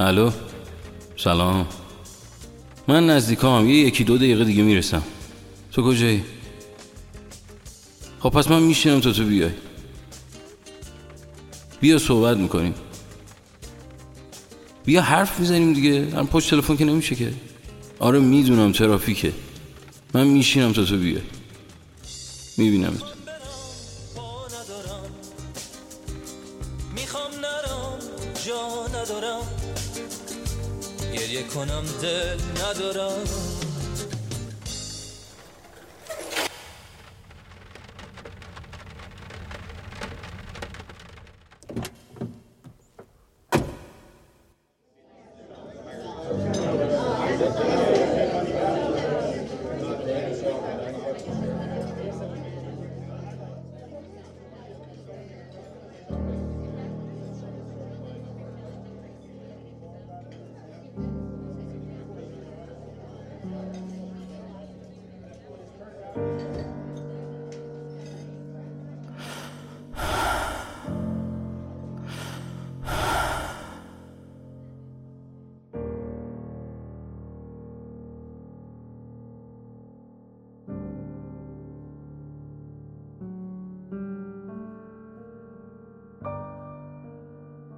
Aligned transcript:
الو؟ 0.00 0.30
سلام. 1.16 1.66
من 2.88 3.06
نزدیکام. 3.06 3.68
یه 3.68 3.76
یکی 3.76 4.04
دو 4.04 4.16
دقیقه 4.16 4.44
دیگه 4.44 4.62
می‌رسم. 4.62 5.02
تو 5.72 5.82
کجایی؟ 5.82 6.24
خب 8.20 8.28
پس 8.28 8.50
من 8.50 8.62
میشینم 8.62 9.00
تا 9.00 9.12
تو 9.12 9.24
بیای. 9.24 9.50
بیا 11.80 11.98
صحبت 11.98 12.36
می‌کنیم. 12.36 12.74
بیا 14.84 15.02
حرف 15.02 15.40
می‌زنیم 15.40 15.72
دیگه. 15.72 16.10
هم 16.16 16.26
پشت 16.26 16.50
تلفن 16.50 16.76
که 16.76 16.84
نمیشه 16.84 17.14
که. 17.14 17.32
آره 17.98 18.18
می‌دونم 18.18 18.72
ترافیکه. 18.72 19.32
من 20.14 20.26
میشینم 20.26 20.72
تا 20.72 20.84
تو 20.84 20.96
بیای. 20.96 21.22
می‌بینم 22.56 22.98
نرم 27.46 27.98
جا 28.46 28.86
ندارم. 28.86 29.46
گریه 31.12 31.42
کنم 31.42 31.84
دل 32.02 32.38
ندارم. 32.64 33.55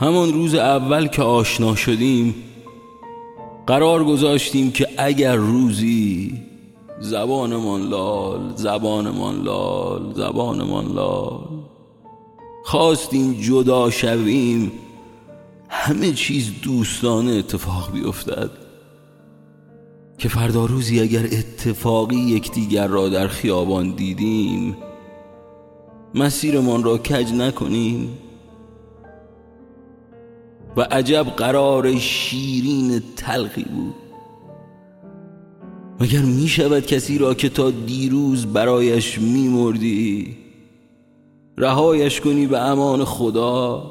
همان 0.00 0.32
روز 0.32 0.54
اول 0.54 1.06
که 1.06 1.22
آشنا 1.22 1.74
شدیم 1.74 2.34
قرار 3.66 4.04
گذاشتیم 4.04 4.70
که 4.70 4.88
اگر 4.98 5.36
روزی 5.36 6.40
زبانمان 7.00 7.82
لال 7.82 8.52
زبانمان 8.56 9.42
لال 9.42 10.12
زبانمان 10.14 10.86
لال. 10.86 11.48
خواستیم 12.64 13.32
جدا 13.32 13.90
شویم 13.90 14.72
همه 15.68 16.12
چیز 16.12 16.52
دوستانه 16.62 17.32
اتفاق 17.32 17.92
بیفتد. 17.92 18.50
که 20.18 20.28
فردا 20.28 20.64
روزی 20.64 21.00
اگر 21.00 21.24
اتفاقی 21.24 22.16
یکدیگر 22.16 22.86
را 22.86 23.08
در 23.08 23.28
خیابان 23.28 23.90
دیدیم 23.90 24.76
مسیرمان 26.14 26.84
را 26.84 26.98
کج 26.98 27.32
نکنیم؟ 27.32 28.18
و 30.76 30.80
عجب 30.80 31.24
قرار 31.24 31.98
شیرین 31.98 33.02
تلخی 33.16 33.64
بود. 33.64 33.94
مگر 36.00 36.22
می 36.22 36.48
شود 36.48 36.86
کسی 36.86 37.18
را 37.18 37.34
که 37.34 37.48
تا 37.48 37.70
دیروز 37.70 38.46
برایش 38.46 39.18
می 39.18 39.48
مردی 39.48 40.36
رهایش 41.58 42.20
کنی 42.20 42.46
به 42.46 42.58
امان 42.58 43.04
خدا؟ 43.04 43.90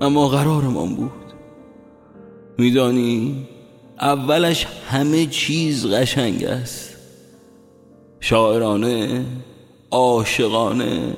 اما 0.00 0.28
قرارمان 0.28 0.94
بود. 0.94 1.10
میدانی 2.58 3.46
اولش 4.00 4.66
همه 4.88 5.26
چیز 5.26 5.86
قشنگ 5.86 6.44
است. 6.44 6.96
شاعرانه 8.20 9.24
عاشقانه 9.90 11.14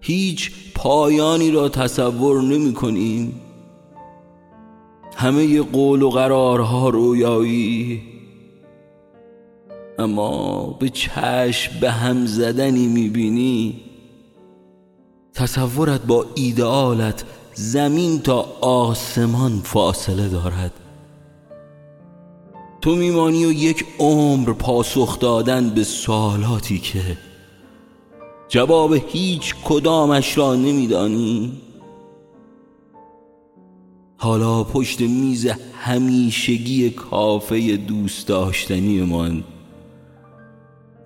هیچ 0.00 0.52
پایانی 0.74 1.50
را 1.50 1.68
تصور 1.68 2.42
نمی 2.42 2.74
کنیم. 2.74 3.40
همه 5.16 5.62
قول 5.62 6.02
و 6.02 6.10
قرارها 6.10 6.88
رویایی. 6.88 8.02
اما 9.98 10.66
به 10.80 10.88
چشم 10.88 11.80
به 11.80 11.90
هم 11.90 12.26
زدنی 12.26 12.86
می‌بینی 12.86 13.80
تصورت 15.34 16.02
با 16.06 16.26
ایدئالت 16.34 17.24
زمین 17.54 18.20
تا 18.20 18.40
آسمان 18.60 19.60
فاصله 19.64 20.28
دارد. 20.28 20.72
تو 22.80 22.94
میمانی 22.94 23.44
و 23.44 23.52
یک 23.52 23.84
عمر 23.98 24.52
پاسخ 24.52 25.18
دادن 25.18 25.70
به 25.70 25.84
سوالاتی 25.84 26.78
که 26.78 27.18
جواب 28.48 28.94
هیچ 28.94 29.54
کدامش 29.64 30.38
را 30.38 30.54
نمیدانی. 30.54 31.52
حالا 34.16 34.64
پشت 34.64 35.00
میز 35.00 35.46
همیشگی 35.72 36.90
کافه 36.90 37.76
دوست 37.76 38.28
داشتنی 38.28 39.00
من. 39.00 39.44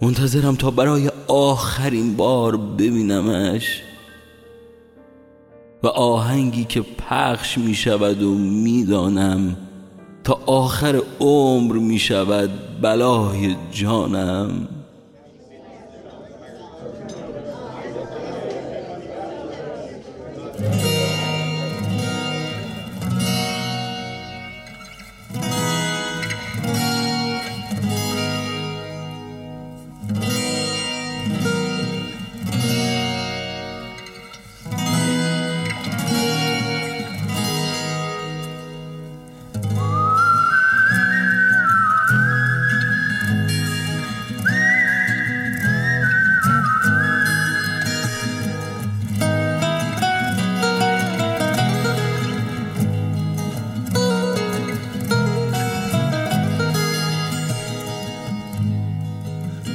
منتظرم 0.03 0.57
تا 0.57 0.71
برای 0.71 1.11
آخرین 1.29 2.17
بار 2.17 2.57
ببینمش. 2.57 3.83
و 5.83 5.87
آهنگی 5.87 6.65
که 6.65 6.81
پخش 6.81 7.59
می 7.59 7.75
شود 7.75 8.23
و 8.23 8.35
می‌دانم 8.35 9.57
تا 10.25 10.41
آخر 10.47 11.03
عمر 11.21 11.73
می 11.73 11.99
شود 11.99 12.51
بلای 12.83 13.57
جانم. 13.71 14.69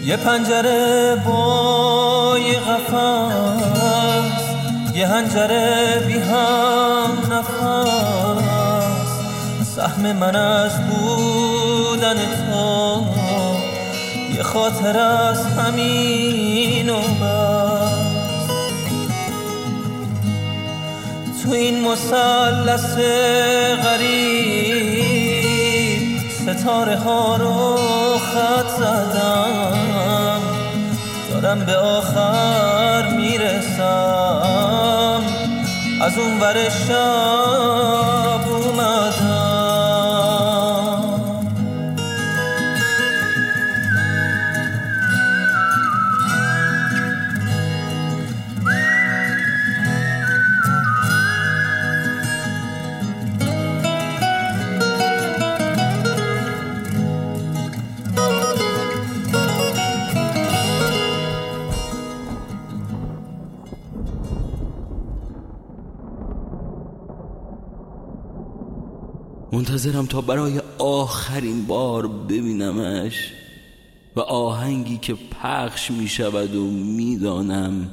یه 0.07 0.18
پنجره 0.18 1.16
با 1.25 2.38
یه 2.40 2.59
قفص 2.59 4.42
یه 4.95 5.07
هنجره 5.07 6.04
بی 6.07 6.13
هم 6.13 7.12
نفس. 7.31 8.48
سهم 9.75 10.13
من 10.13 10.36
از 10.36 10.71
بودن 10.88 12.15
تو 12.15 13.06
یه 14.36 14.44
خاطر 14.44 15.00
از 15.00 15.45
همین 15.45 16.89
و 16.89 17.01
تو 21.44 21.51
این 21.51 21.81
مسلس 21.81 22.95
غریب 23.83 25.07
ستاره 26.30 26.98
ها 26.98 27.36
رو 27.38 27.77
خط 28.18 28.69
زدم. 28.80 29.96
دارم 31.47 31.65
به 31.65 31.75
آخر 31.75 33.15
می‌رسم. 33.15 35.21
از 36.01 36.17
اون 36.17 36.39
ور 36.39 36.69
شب 36.69 38.06
منتظرم 69.57 70.06
تا 70.06 70.21
برای 70.21 70.62
آخرین 70.77 71.65
بار 71.65 72.07
ببینمش 72.07 73.33
و 74.15 74.19
آهنگی 74.19 74.98
که 74.98 75.15
پخش 75.42 75.92
می 75.92 76.07
شود 76.07 76.56
و 76.56 76.71
می‌دانم 76.71 77.89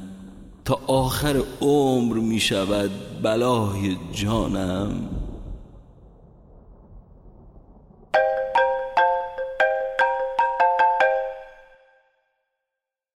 تا 0.65 0.79
آخر 0.87 1.41
عمر 1.61 2.13
می 2.13 2.39
شود 2.39 2.91
بلای 3.23 3.97
جانم. 4.13 5.09